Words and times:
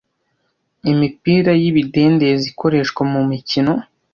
Imipira 0.91 1.51
y'ibidendezi 1.61 2.45
ikoreshwa 2.51 3.01
mumikino 3.11 3.73